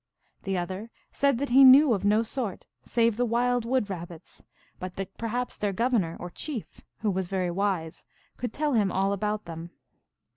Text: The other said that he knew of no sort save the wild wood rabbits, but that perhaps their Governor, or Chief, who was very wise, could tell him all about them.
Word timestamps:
The 0.41 0.57
other 0.57 0.89
said 1.11 1.37
that 1.37 1.51
he 1.51 1.63
knew 1.63 1.93
of 1.93 2.03
no 2.03 2.23
sort 2.23 2.65
save 2.81 3.17
the 3.17 3.23
wild 3.25 3.65
wood 3.65 3.87
rabbits, 3.87 4.41
but 4.79 4.95
that 4.95 5.15
perhaps 5.15 5.55
their 5.55 5.73
Governor, 5.73 6.17
or 6.19 6.31
Chief, 6.31 6.81
who 7.01 7.11
was 7.11 7.27
very 7.27 7.51
wise, 7.51 8.03
could 8.35 8.51
tell 8.51 8.73
him 8.73 8.91
all 8.91 9.13
about 9.13 9.45
them. 9.45 9.69